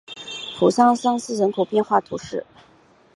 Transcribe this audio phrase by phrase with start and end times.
[0.57, 2.43] 普莱桑斯人口变化图示